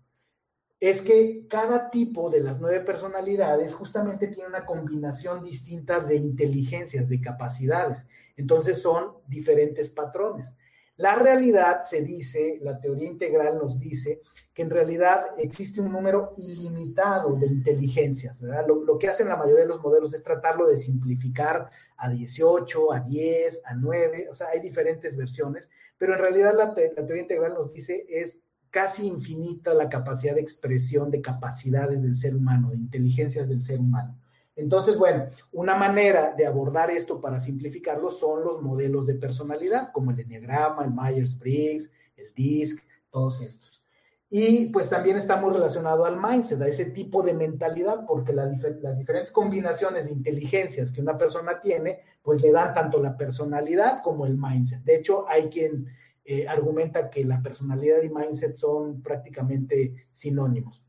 [0.80, 7.08] Es que cada tipo de las nueve personalidades justamente tiene una combinación distinta de inteligencias,
[7.08, 8.06] de capacidades.
[8.36, 10.52] Entonces son diferentes patrones.
[10.96, 14.20] La realidad se dice, la teoría integral nos dice
[14.52, 18.64] que en realidad existe un número ilimitado de inteligencias, ¿verdad?
[18.68, 23.00] Lo, que hacen la mayoría de los modelos es tratarlo de simplificar a 18, a
[23.00, 27.72] 10, a 9, o sea, hay diferentes versiones, pero en realidad la, teoría integral nos
[27.72, 33.48] dice es casi infinita la capacidad de expresión de capacidades del ser humano, de inteligencias
[33.48, 34.16] del ser humano.
[34.56, 40.12] Entonces, bueno, una manera de abordar esto para simplificarlo son los modelos de personalidad, como
[40.12, 43.82] el Enneagrama, el Myers-Briggs, el DISC, todos estos.
[44.30, 48.50] Y pues también está muy relacionado al mindset, a ese tipo de mentalidad, porque las
[48.98, 54.26] diferentes combinaciones de inteligencias que una persona tiene, pues le dan tanto la personalidad como
[54.26, 54.82] el mindset.
[54.82, 55.86] De hecho, hay quien
[56.24, 60.84] eh, argumenta que la personalidad y mindset son prácticamente sinónimos.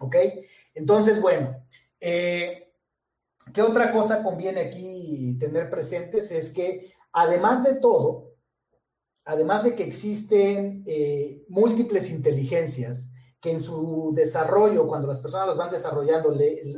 [0.00, 0.16] ¿Ok?
[0.74, 1.64] Entonces, bueno,
[2.00, 2.63] eh,
[3.52, 6.30] ¿qué otra cosa conviene aquí tener presentes?
[6.30, 8.34] Es que además de todo,
[9.24, 13.08] además de que existen eh, múltiples inteligencias
[13.40, 16.34] que en su desarrollo, cuando las personas los van desarrollando,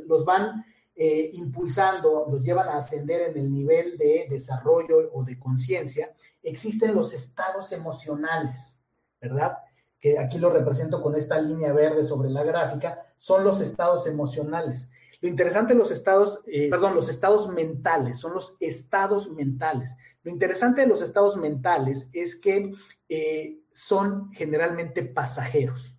[0.07, 0.65] los van
[0.97, 6.95] eh, impulsando, los llevan a ascender en el nivel de desarrollo o de conciencia, existen
[6.95, 8.83] los estados emocionales,
[9.21, 9.59] ¿verdad?
[10.01, 14.91] Que aquí lo represento con esta línea verde sobre la gráfica, son los estados emocionales.
[15.27, 19.97] Lo interesante de los estados, eh, perdón, los estados mentales, son los estados mentales.
[20.23, 22.73] Lo interesante de los estados mentales es que
[23.09, 25.99] eh, son generalmente pasajeros.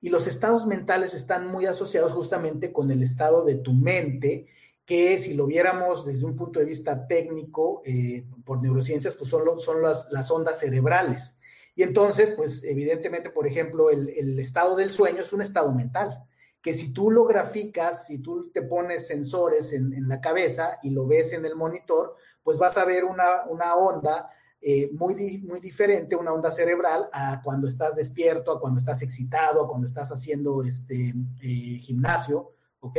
[0.00, 4.46] Y los estados mentales están muy asociados justamente con el estado de tu mente,
[4.84, 9.58] que si lo viéramos desde un punto de vista técnico, eh, por neurociencias, pues son,
[9.58, 11.36] son las, las, ondas cerebrales.
[11.74, 16.28] Y entonces, pues evidentemente, por ejemplo, el, el, estado del sueño es un estado mental,
[16.68, 21.06] que si tú lo graficas, si tú te pones sensores en, la cabeza y lo
[21.06, 24.28] ves en el monitor, pues vas a ver una, una onda
[24.60, 29.64] eh, muy, muy diferente, una onda cerebral, a cuando estás despierto, a cuando estás excitado,
[29.64, 32.98] a cuando estás haciendo este eh, gimnasio, ¿ok?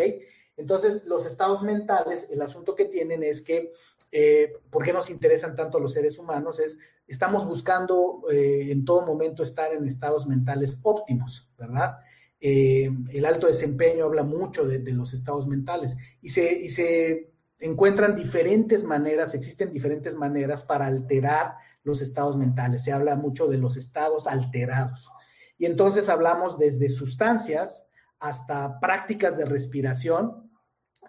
[0.57, 3.71] Entonces, los estados mentales, el asunto que tienen es que,
[4.11, 6.59] eh, ¿por qué nos interesan tanto los seres humanos?
[6.59, 11.99] Es, estamos buscando en todo momento estar en estados mentales óptimos, ¿verdad?
[12.39, 18.15] El alto desempeño habla mucho de, de los estados mentales y se, y se encuentran
[18.15, 22.83] diferentes maneras, existen diferentes maneras para alterar los estados mentales.
[22.83, 25.11] Se habla mucho de los estados alterados.
[25.57, 27.85] Y entonces hablamos desde sustancias
[28.19, 30.49] hasta prácticas de respiración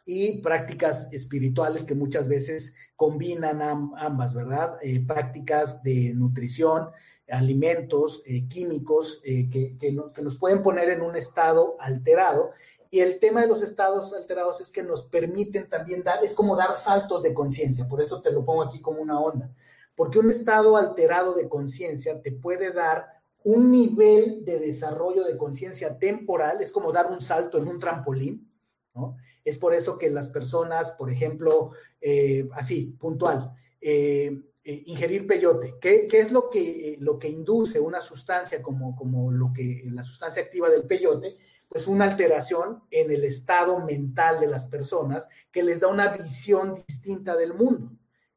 [0.04, 3.62] y prácticas espirituales que muchas veces combinan
[3.96, 4.78] ambas, ¿verdad?
[4.82, 6.88] Eh, prácticas de nutrición,
[7.30, 12.52] alimentos, eh, químicos eh, que, que nos pueden poner en un estado alterado.
[12.90, 16.56] Y el tema de los estados alterados es que nos permiten también dar, es como
[16.56, 19.54] dar saltos de conciencia, por eso te lo pongo aquí como una onda,
[19.94, 25.98] porque un estado alterado de conciencia te puede dar un nivel de desarrollo de conciencia
[25.98, 28.50] temporal, es como dar un salto en un trampolín,
[28.94, 29.16] ¿no?
[29.44, 35.76] Es por eso que las personas, por ejemplo, eh, así, puntual, eh, eh, ingerir peyote,
[35.80, 40.04] ¿qué, ¿qué, es lo que, lo que induce una sustancia como, como lo que, la
[40.04, 41.36] sustancia activa del peyote?
[41.70, 46.74] pues una alteración en el estado mental de las personas que les da una visión
[46.74, 47.92] distinta del mundo.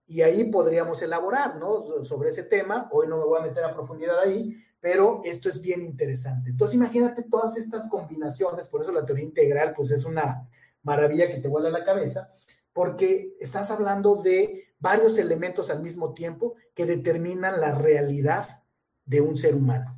[0.05, 2.05] Y ahí podríamos elaborar, ¿no?
[2.05, 2.87] Sobre ese tema.
[2.91, 6.51] Hoy no me voy a meter a profundidad ahí, pero esto es bien interesante.
[6.51, 10.47] Entonces, imagínate todas estas combinaciones, por eso la teoría integral, pues es una
[10.83, 12.35] maravilla que te vuela la cabeza,
[12.71, 18.61] porque estás hablando de varios elementos al mismo tiempo que determinan la realidad
[19.05, 19.97] de un ser humano.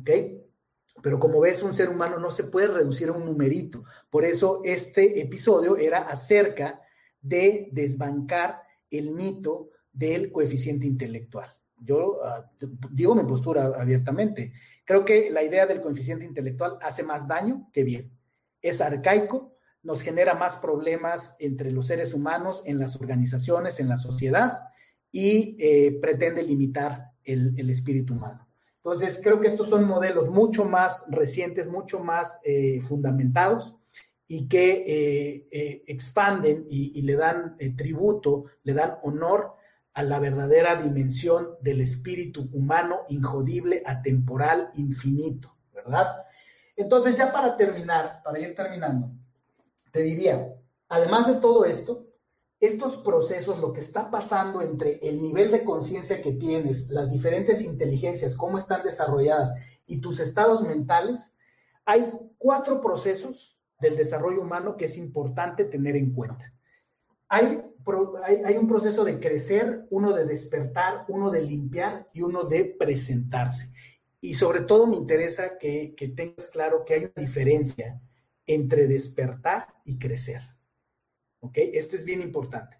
[0.00, 0.10] ¿Ok?
[1.02, 3.84] Pero como ves, un ser humano no se puede reducir a un numerito.
[4.08, 6.80] Por eso este episodio era acerca
[7.20, 11.48] de desbancar el mito del coeficiente intelectual.
[11.76, 12.50] Yo ah,
[12.90, 14.54] digo mi postura abiertamente.
[14.86, 18.10] Creo que la idea del coeficiente intelectual hace más daño que bien.
[18.62, 19.55] Es arcaico,
[19.86, 24.64] nos genera más problemas entre los seres humanos, en las organizaciones, en la sociedad
[25.12, 28.46] y eh, pretende limitar el espíritu humano.
[28.78, 33.74] Entonces, creo que estos son modelos mucho más recientes, mucho más eh, fundamentados
[34.26, 39.54] y que eh, expanden y, le dan tributo, le dan honor
[39.94, 46.24] a la verdadera dimensión del espíritu humano, injodible, atemporal, infinito, ¿verdad?
[46.76, 49.10] Entonces, ya para terminar, para ir terminando,
[49.96, 50.54] te diría,
[50.90, 52.06] además de todo esto,
[52.60, 57.62] estos procesos, lo que está pasando entre el nivel de conciencia que tienes, las diferentes
[57.62, 59.54] inteligencias, cómo están desarrolladas
[59.86, 61.34] y tus estados mentales,
[61.86, 66.52] hay cuatro procesos del desarrollo humano que es importante tener en cuenta.
[67.28, 67.62] Hay,
[68.58, 73.72] un proceso de crecer, uno de despertar, uno de limpiar y uno de presentarse.
[74.20, 77.98] Y sobre todo me interesa que, que tengas claro que hay una diferencia
[78.46, 80.40] entre despertar y crecer.
[81.40, 81.58] ¿Ok?
[81.58, 82.78] Esto es bien importante.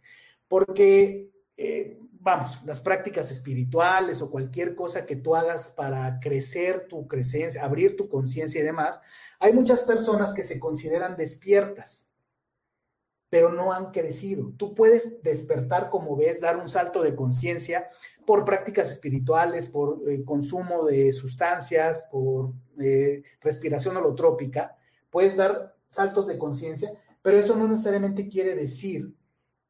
[0.48, 7.06] Porque, eh, vamos, las prácticas espirituales o cualquier cosa que tú hagas para crecer tu
[7.06, 9.00] creencia, abrir tu conciencia y demás,
[9.38, 12.08] hay muchas personas que se consideran despiertas,
[13.28, 14.52] pero no han crecido.
[14.56, 17.90] Tú puedes despertar, como ves, dar un salto de conciencia
[18.24, 24.75] por prácticas espirituales, por eh, consumo de sustancias, por eh, respiración holotrópica.
[25.16, 26.90] Puedes dar saltos de conciencia,
[27.22, 29.16] pero eso no necesariamente quiere decir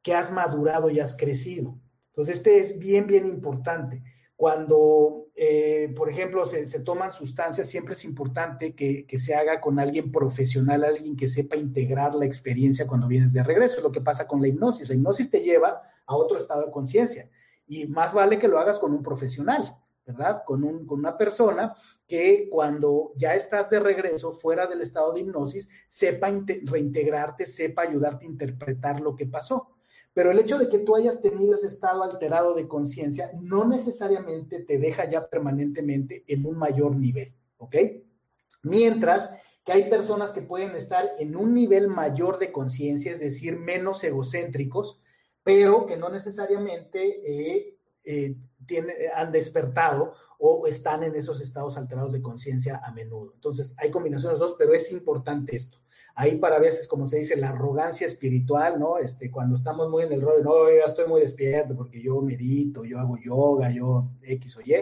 [0.03, 1.79] que has madurado y has crecido.
[2.09, 4.03] Entonces, este es bien, bien importante.
[4.35, 10.11] Cuando, eh, por ejemplo, se, toman sustancias, siempre es importante que, se haga con alguien
[10.11, 13.77] profesional, alguien que sepa integrar la experiencia cuando vienes de regreso.
[13.77, 14.89] Es lo que pasa con la hipnosis.
[14.89, 17.31] La hipnosis te lleva a otro estado de conciencia
[17.69, 20.43] y más vale que lo hagas con un profesional, ¿verdad?
[20.45, 21.77] Con, un, con una persona
[22.07, 26.31] que cuando ya estás de regreso fuera del estado de hipnosis, sepa
[26.65, 29.77] reintegrarte, sepa ayudarte a interpretar lo que pasó.
[30.15, 34.61] Pero el hecho de que tú hayas tenido ese estado alterado de conciencia no necesariamente
[34.61, 37.77] te deja ya permanentemente en un mayor nivel, ¿ok?
[38.63, 39.31] Mientras
[39.65, 44.03] que hay personas que pueden estar en un nivel mayor de conciencia, es decir, menos
[44.05, 45.03] egocéntricos,
[45.43, 48.37] pero que no necesariamente eh, eh,
[49.15, 53.33] han despertado o están en esos estados alterados de conciencia a menudo.
[53.35, 55.79] Entonces, hay combinaciones de dos, pero es importante esto.
[56.15, 58.99] Ahí para veces, como se dice, la arrogancia espiritual, ¿no?
[58.99, 62.85] Este, cuando estamos muy en el rollo, no, ya estoy muy despierto porque yo medito,
[62.85, 64.75] yo hago yoga, yo X o Y.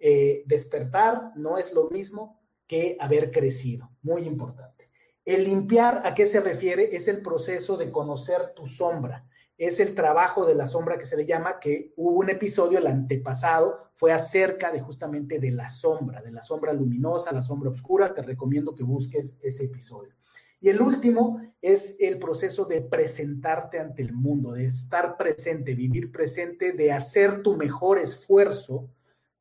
[0.00, 3.90] Eh, despertar no es lo mismo que haber crecido.
[4.02, 4.90] Muy importante.
[5.24, 6.96] El limpiar, ¿a qué se refiere?
[6.96, 9.28] Es el proceso de conocer tu sombra
[9.58, 12.86] es el trabajo de la sombra que se le llama, que hubo un episodio, el
[12.86, 18.14] antepasado, fue acerca de justamente de la sombra, de la sombra luminosa, la sombra oscura,
[18.14, 20.14] te recomiendo que busques ese episodio.
[20.60, 26.12] Y el último es el proceso de presentarte ante el mundo, de estar presente, vivir
[26.12, 28.88] presente, de hacer tu mejor esfuerzo,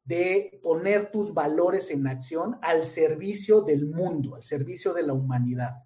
[0.04, 5.84] de poner tus valores en acción al servicio del mundo, al servicio de la humanidad.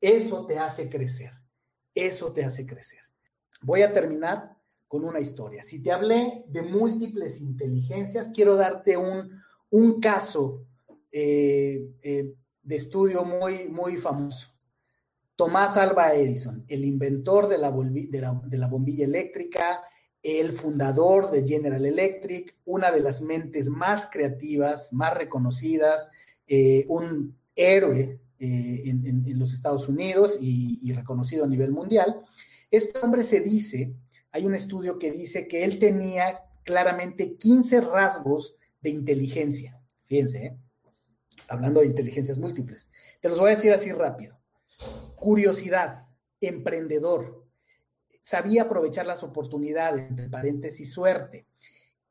[0.00, 1.32] Eso te hace crecer,
[1.94, 3.05] eso te hace crecer.
[3.62, 4.56] Voy a terminar
[4.88, 5.64] con una historia.
[5.64, 9.40] Si te hablé de múltiples inteligencias, quiero darte un,
[9.70, 10.66] un caso
[11.12, 14.48] eh, eh, de estudio muy, muy famoso.
[15.34, 19.82] Tomás Alba Edison, el inventor de la, bombilla eléctrica,
[20.22, 26.10] el fundador de General Electric, una de las mentes más creativas, más reconocidas,
[26.46, 32.24] eh, un héroe en, los Estados Unidos y reconocido a nivel mundial.
[32.76, 33.94] Este hombre se dice,
[34.32, 39.80] hay un estudio que dice que él tenía claramente 15 rasgos de inteligencia.
[40.04, 40.56] Fíjense, ¿eh?
[41.48, 42.90] hablando de inteligencias múltiples.
[43.22, 44.38] Te los voy a decir así rápido.
[45.14, 46.06] Curiosidad,
[46.38, 47.46] emprendedor,
[48.20, 51.46] sabía aprovechar las oportunidades, entre paréntesis, suerte,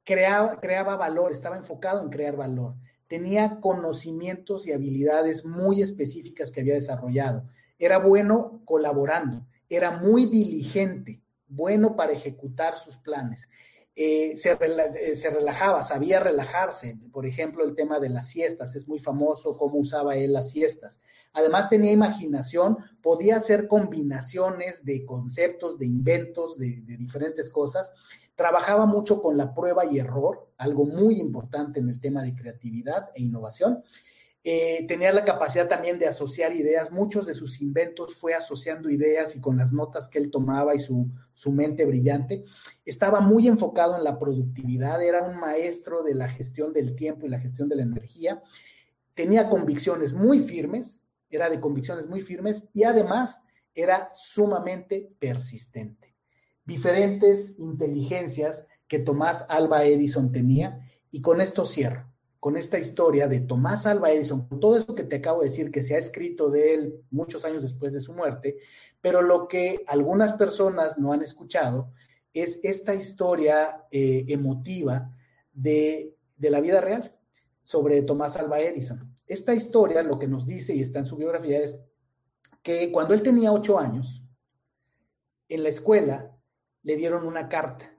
[0.03, 2.73] creaba, creaba valor, estaba enfocado en crear valor,
[3.07, 7.47] tenía conocimientos y habilidades muy específicas que había desarrollado,
[7.77, 13.47] era bueno colaborando, era muy diligente, bueno para ejecutar sus planes.
[13.97, 16.99] Eh, eh, se, relajaba, sabía relajarse.
[17.13, 20.99] Por ejemplo, el tema de las siestas, es muy famoso cómo usaba él las siestas.
[21.31, 27.93] Además tenía imaginación, podía hacer combinaciones de conceptos, de inventos, de diferentes cosas.
[28.35, 33.11] Trabajaba mucho con la prueba y error, algo muy importante en el tema de creatividad
[33.15, 33.81] e innovación.
[34.47, 36.91] Eh, tenía la capacidad también de asociar ideas.
[36.91, 40.79] Muchos de sus inventos fue asociando ideas y con las notas que él tomaba y
[40.79, 41.11] su,
[41.51, 42.45] mente brillante.
[42.85, 47.29] Estaba muy enfocado en la productividad, era un maestro de la gestión del tiempo y
[47.29, 48.43] la gestión de la energía.
[49.15, 53.41] Tenía convicciones muy firmes, era de convicciones muy firmes y además
[53.73, 56.15] era sumamente persistente.
[56.65, 62.14] Diferentes inteligencias que Tomás Alba Edison tenía y con esto cierro
[62.45, 65.71] con esta historia de Tomás Alba Edison, con todo esto que te acabo de decir,
[65.71, 68.59] que se ha escrito de él muchos años después de su muerte,
[69.01, 71.91] pero lo que algunas personas no han escuchado
[72.33, 75.11] es esta historia eh, emotiva
[75.53, 77.17] de, de la vida real
[77.63, 79.11] sobre Tomás Alba Edison.
[79.25, 81.79] Esta historia lo que nos dice y está en su biografía es
[82.61, 84.23] que cuando él tenía ocho años,
[85.49, 86.37] en la escuela
[86.83, 87.97] le dieron una carta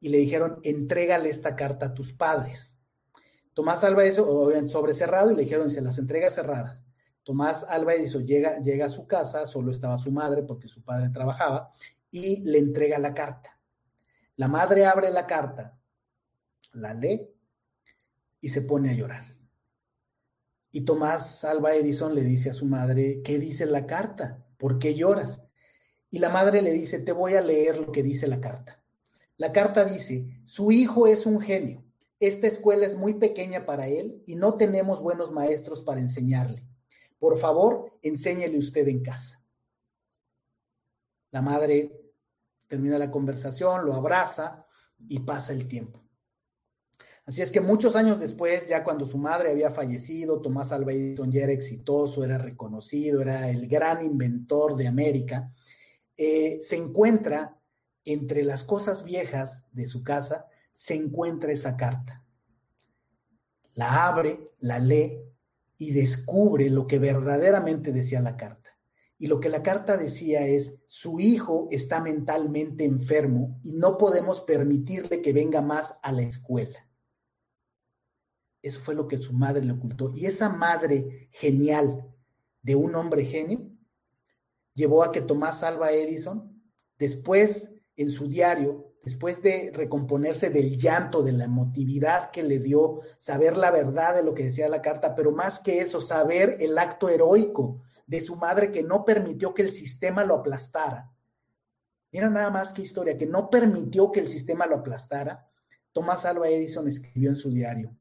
[0.00, 2.75] y le dijeron, entrégale esta carta a tus padres.
[3.56, 6.84] Tomás Alba Edison, sobre cerrado, y le dijeron, se las entrega cerradas.
[7.22, 11.08] Tomás Alba Edison llega, llega a su casa, solo estaba su madre porque su padre
[11.08, 11.72] trabajaba,
[12.10, 13.58] y le entrega la carta.
[14.36, 15.74] La madre abre la carta,
[16.74, 17.30] la lee
[18.42, 19.24] y se pone a llorar.
[20.70, 24.44] Y Tomás Alba Edison le dice a su madre, ¿qué dice la carta?
[24.58, 25.40] ¿Por qué lloras?
[26.10, 28.82] Y la madre le dice, te voy a leer lo que dice la carta.
[29.38, 31.85] La carta dice, su hijo es un genio
[32.18, 36.62] esta escuela es muy pequeña para él y no tenemos buenos maestros para enseñarle.
[37.18, 39.42] Por favor, enséñele usted en casa.
[41.30, 41.92] La madre
[42.66, 44.66] termina la conversación, lo abraza
[45.08, 46.02] y pasa el tiempo.
[47.26, 51.32] Así es que muchos años después, ya cuando su madre había fallecido, Tomás Alva Edison
[51.32, 55.52] ya era exitoso, era reconocido, era el gran inventor de América,
[56.16, 57.60] eh, se encuentra
[58.04, 60.46] entre las cosas viejas de su casa
[60.76, 62.22] se encuentra esa carta.
[63.72, 65.18] La abre, la lee
[65.78, 68.78] y descubre lo que verdaderamente decía la carta.
[69.16, 74.42] Y lo que la carta decía es, su hijo está mentalmente enfermo y no podemos
[74.42, 76.86] permitirle que venga más a la escuela.
[78.60, 80.12] Eso fue lo que su madre le ocultó.
[80.14, 82.14] Y esa madre genial
[82.60, 83.70] de un hombre genio
[84.74, 86.62] llevó a que Tomás Alba Edison,
[86.98, 93.02] después en su diario, después de recomponerse del llanto, de la emotividad que le dio,
[93.18, 96.76] saber la verdad de lo que decía la carta, pero más que eso, saber el
[96.76, 101.12] acto heroico de su madre que no permitió que el sistema lo aplastara.
[102.10, 105.48] Mira nada más que historia, que no permitió que el sistema lo aplastara.
[105.92, 107.96] Tomás Alba Edison escribió en su diario,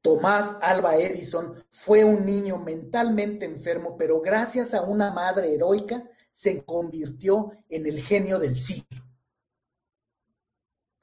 [0.00, 6.64] Tomás Alba Edison fue un niño mentalmente enfermo, pero gracias a una madre heroica se
[6.64, 9.09] convirtió en el genio del siglo.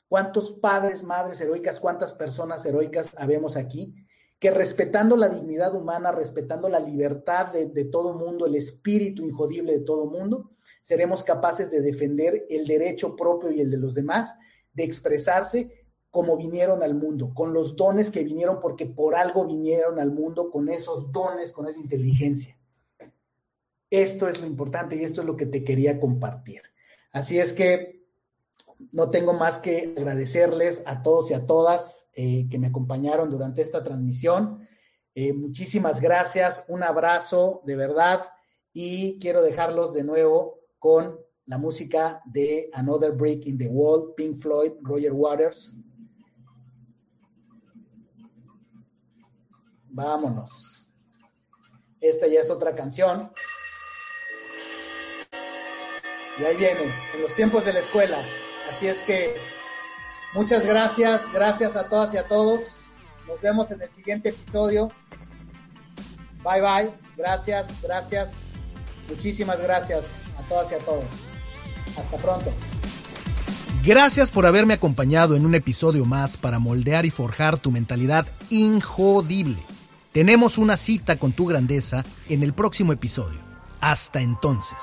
[0.07, 3.95] ¿Cuántos padres, madres heroicas, cuántas personas heroicas habemos aquí?
[4.39, 9.73] Que respetando la dignidad humana, respetando la libertad de, de todo mundo, el espíritu injodible
[9.73, 10.51] de todo mundo,
[10.81, 14.35] seremos capaces de defender el derecho propio y el de los demás,
[14.73, 19.99] de expresarse como vinieron al mundo, con los dones que vinieron porque por algo vinieron
[19.99, 22.57] al mundo, con esos dones, con esa inteligencia.
[23.89, 26.61] Esto es lo importante y esto es lo que te quería compartir.
[27.11, 28.06] Así es que
[28.91, 33.61] no tengo más que agradecerles a todos y a todas eh, que me acompañaron durante
[33.61, 34.67] esta transmisión.
[35.15, 38.21] Eh, muchísimas gracias, un abrazo de verdad
[38.73, 44.37] y quiero dejarlos de nuevo con la música de Another Break in the Wall, Pink
[44.37, 45.79] Floyd, Roger Waters.
[49.89, 50.87] Vámonos.
[51.99, 53.31] Esta ya es otra canción.
[56.39, 56.81] Y ahí viene,
[57.15, 58.17] en los tiempos de la escuela.
[58.69, 59.35] Así es que
[60.35, 62.61] muchas gracias, gracias a todas y a todos.
[63.27, 64.91] Nos vemos en el siguiente episodio.
[66.43, 68.31] Bye bye, gracias, gracias,
[69.09, 70.05] muchísimas gracias
[70.37, 71.05] a todas y a todos.
[71.97, 72.51] Hasta pronto.
[73.83, 79.57] Gracias por haberme acompañado en un episodio más para moldear y forjar tu mentalidad injodible.
[80.11, 83.39] Tenemos una cita con tu grandeza en el próximo episodio.
[83.79, 84.77] Hasta entonces.